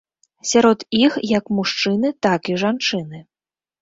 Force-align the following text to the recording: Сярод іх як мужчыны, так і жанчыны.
Сярод 0.51 0.79
іх 1.01 1.19
як 1.31 1.45
мужчыны, 1.57 2.13
так 2.27 2.41
і 2.55 2.59
жанчыны. 2.63 3.19